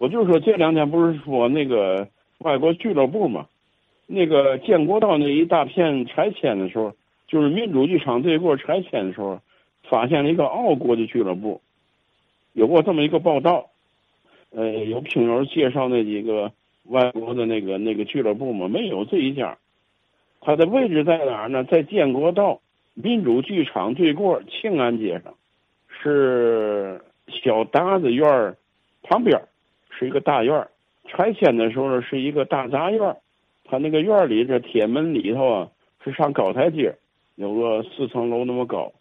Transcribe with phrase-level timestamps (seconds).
[0.00, 2.08] 我就说这两天不是说那个
[2.38, 3.46] 外国俱乐部嘛，
[4.06, 6.94] 那个建国道那一大片拆迁的时候，
[7.28, 9.38] 就是民主剧场对过拆迁的时候，
[9.90, 11.60] 发现了一个澳国的俱乐部，
[12.54, 13.66] 有过这么一个报道。
[14.52, 16.50] 呃，有听友介绍那几个
[16.84, 18.68] 外国的那个那个俱乐部嘛？
[18.68, 19.58] 没有这一家，
[20.40, 21.62] 它的位置在哪儿呢？
[21.64, 22.58] 在建国道
[22.94, 25.34] 民主剧场对过庆安街上，
[25.88, 28.56] 是小达子院儿
[29.02, 29.46] 旁边儿，
[30.00, 30.68] 是一个大院儿。
[31.06, 33.16] 拆迁的时候呢，是一个大杂院儿，
[33.66, 35.68] 他那个院儿里这铁门里头啊
[36.02, 36.92] 是上高台阶，
[37.36, 38.92] 有个四层楼那么高。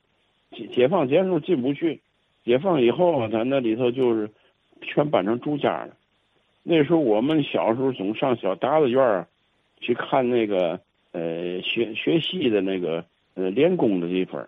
[0.52, 2.02] 解解放前时候进不去，
[2.46, 4.30] 解放以后啊，它那里头就是。
[4.82, 5.90] 全搬成住家了。
[6.64, 9.28] 那时候我们小时候总上小达子院儿
[9.82, 10.80] 去看那个
[11.12, 13.04] 呃学学戏的那个
[13.36, 14.48] 呃练功的地方。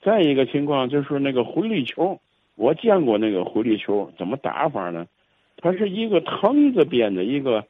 [0.00, 2.20] 再一个情况就是那个回力球，
[2.54, 5.04] 我见过那个回力球怎么打法呢？
[5.60, 7.66] 它是一个藤子编的一个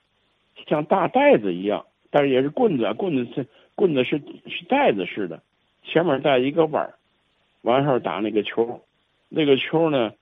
[0.67, 5.43] 像大袋子一样，但是也是棍子，棍子是棍子是是袋子似的，
[5.85, 6.95] 前面带一个弯儿，
[7.63, 8.80] 往上打那个球。
[9.29, 10.13] 那个球呢？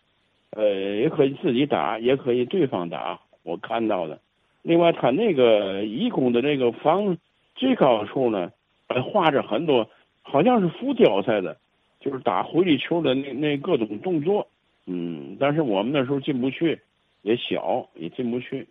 [0.50, 3.20] 呃，也可以自己打，也可以对方打。
[3.42, 4.18] 我看到的。
[4.62, 7.18] 另外，他那个义工的那个房
[7.54, 8.50] 最高处呢，
[8.88, 9.88] 还画着很多，
[10.22, 11.58] 好像是浮雕似的，
[12.00, 14.46] 就是打回力球的那那各种动作。
[14.86, 16.80] 嗯，但是我们那时候进不去，
[17.28, 18.66] 也小，也进不去，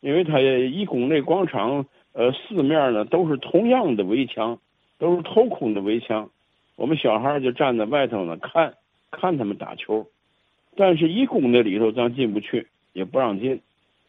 [0.00, 1.84] 因为他一宫那广场，
[2.14, 4.58] 呃，四面呢都是同样的围墙，
[4.98, 6.30] 都是镂空的围墙。
[6.76, 8.72] 我们小孩就站在外头呢，看
[9.10, 10.06] 看他们打球。
[10.74, 13.60] 但是一宫那里头咱进不去，也不让进。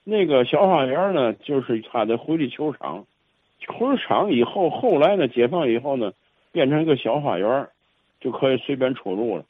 [0.06, 3.06] 那个小花园呢，就是他的回力球场。
[3.60, 6.14] 球场以后，后来呢，解放以后呢，
[6.54, 7.68] 变成一个小花园，
[8.22, 9.44] 就可以随便出入了。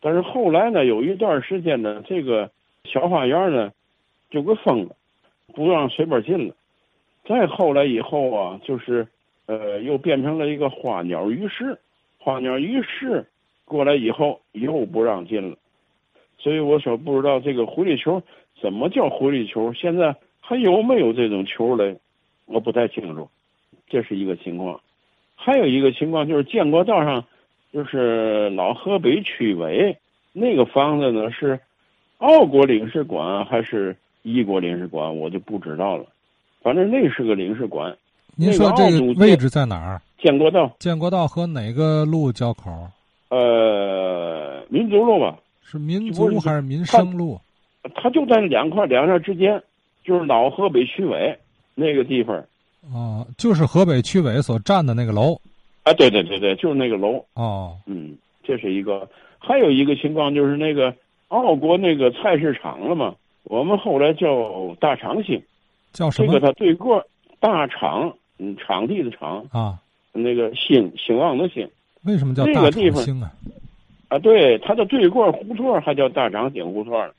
[0.00, 2.50] 但是后来呢，有一段时间呢，这个
[2.84, 3.72] 小花园呢，
[4.30, 4.96] 就给封了，
[5.54, 6.54] 不让随便进了。
[7.24, 9.06] 再后来以后啊，就是
[9.46, 11.78] 呃，又变成了一个花鸟鱼市。
[12.18, 13.26] 花鸟鱼市
[13.64, 15.56] 过来以后，又不让进了。
[16.38, 18.22] 所以我说不知道这个狐狸球
[18.60, 21.96] 怎么叫狐狸球，现在还有没有这种球嘞？
[22.46, 23.28] 我不太清楚，
[23.88, 24.80] 这是一个情况。
[25.36, 27.24] 还有一个情况就是建国道上，
[27.72, 29.96] 就是老河北区委
[30.32, 31.60] 那个房子呢，是
[32.22, 36.06] 澳国领事馆还是一国领事馆，我就不知道了。
[36.62, 37.92] 反正那是个领事馆。
[38.36, 40.00] 您说这个位置在哪儿？
[40.18, 40.72] 建国道。
[40.78, 42.70] 建国道和哪个路交口？
[43.28, 45.36] 呃，民族路吧。
[45.64, 47.40] 是民族还是民生路？
[47.96, 49.60] 它就在两块两院之间，
[50.04, 51.36] 就是老河北区委
[51.74, 52.36] 那个地方。
[52.94, 55.34] 哦，就是河北区委所占的那个楼。
[55.82, 57.24] 啊，对对对对，就是那个楼。
[57.34, 59.08] 哦，嗯，这是一个。
[59.40, 60.94] 还有一个情况就是那个
[61.32, 65.42] 澳国那个菜市场了嘛，我们后来叫大长兴。
[65.90, 66.32] 叫什么？
[66.32, 67.02] 这个它对过
[67.40, 69.78] 大厂，嗯，场地的场啊，
[70.12, 71.66] 那个兴兴旺的兴。
[72.04, 73.32] 为什么叫大厂兴啊？
[74.08, 77.10] 啊，对，它的对过胡同还叫大长井胡同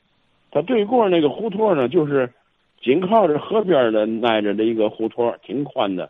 [0.52, 2.32] 它对过那个胡同呢，就是
[2.80, 6.08] 紧靠着河边的挨着的一个胡同挺宽的，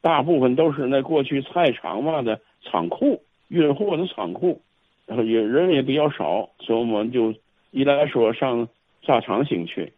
[0.00, 4.60] 大部分都是那过去菜场嘛的仓库，运货的仓库，
[5.06, 7.32] 然后也人也比较少，所以我们就
[7.74, 8.68] 一来说上
[9.04, 9.92] 大长兴去。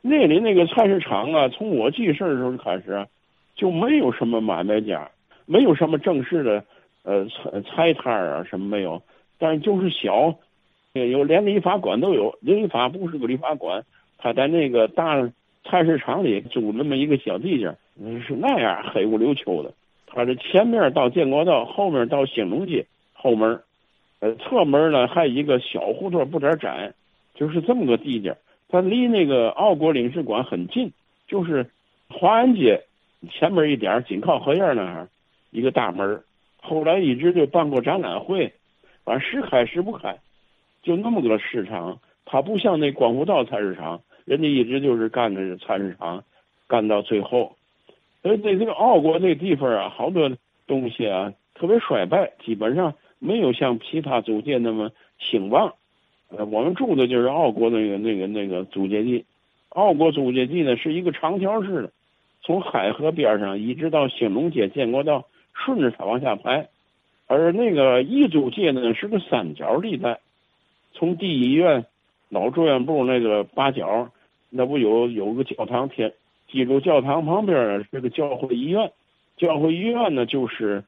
[0.00, 3.06] 那里那个菜市场啊，从我记事的时候开始，
[3.54, 5.10] 就没有什么买卖家，
[5.44, 6.64] 没有什么正式的
[7.02, 9.02] 呃菜菜摊啊，什么没有。
[9.38, 10.34] 但是就是小，
[10.94, 12.34] 有连理发馆都有。
[12.40, 13.84] 理发不是个理发馆，
[14.16, 15.30] 他在那个大
[15.64, 17.66] 菜市场里租那么一个小地界，
[18.26, 19.70] 是那样黑不溜秋的。
[20.06, 23.60] 他这前面到建国道，后面到兴隆街后门，
[24.20, 26.94] 呃，侧门呢还有一个小胡同，不点窄，
[27.40, 28.36] 就是这么个地界。
[28.68, 30.92] 他离那个澳国领事馆很近，
[31.26, 31.70] 就是
[32.10, 32.84] 华安街
[33.30, 35.08] 前面一点，紧靠河沿那儿
[35.50, 36.22] 一个大门。
[36.60, 38.52] 后来一直就办过展览会。
[39.04, 40.18] 反正时开时不开，
[40.82, 41.98] 就那么个市场。
[42.26, 46.22] 它不像那光复道菜市场，人家一直就是干的菜市场，
[46.68, 47.56] 干到最后。
[48.22, 50.30] 所以在这个澳国这地方啊，好多
[50.66, 55.74] 东西啊特别衰败，基本上没有像其他租界那么兴旺。
[56.36, 59.24] 呃，我们住的就是澳国那个那个那个租界地。
[59.70, 61.92] 澳国租界地呢是一个长条式的，
[62.42, 66.68] 从海河边上一直到兴隆街、建国道，顺着它往下排。
[67.26, 70.18] 而那个义租界呢是个三角地带，
[70.92, 71.84] 从第一医院、
[72.28, 74.10] 老住院部那个八角，
[74.48, 76.12] 那不有有个教堂天
[76.48, 78.90] 基督教堂旁边是个教会医院，
[79.36, 80.82] 教会医院呢就是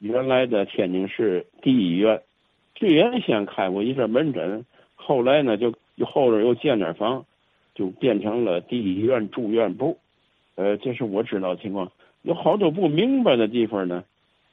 [0.00, 2.20] 原来的天津市第一医院，
[2.74, 4.64] 最原先开过一阵门诊，
[5.06, 5.72] 后来呢就
[6.06, 7.24] 后边又建点房，
[7.74, 9.98] 就变成了第一医院住院部。
[10.54, 11.90] 呃，这是我知道情况。
[12.22, 14.02] 有好多不明白的地方呢，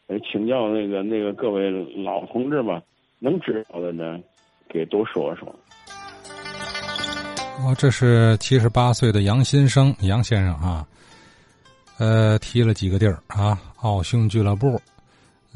[0.07, 1.71] 呃，请教那个那个各位
[2.03, 2.81] 老同志吧，
[3.19, 4.19] 能知道的呢，
[4.67, 5.47] 给多说说。
[7.63, 10.85] 哦，这是七十八岁的杨新生杨先生啊，
[11.99, 14.81] 呃，提了几个地儿啊，奥匈俱乐部，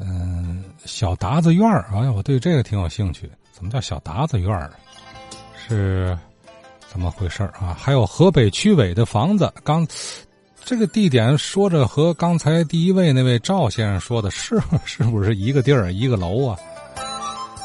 [0.00, 3.28] 嗯，小达子院儿，哎呀，我对这个挺有兴趣。
[3.50, 4.76] 怎么叫小达子院儿啊？
[5.66, 6.16] 是
[6.88, 7.76] 怎么回事啊？
[7.78, 9.86] 还有河北区委的房子，刚
[10.64, 16.58] 这个地点说着和刚才第一位那位赵先生说的 是是不是一个地儿一个楼啊？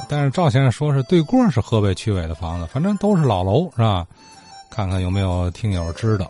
[0.09, 4.05] 但是赵先生说是对过是河北区委的房子，反正都是老楼是吧？
[4.69, 6.29] 看看有没有听友知道。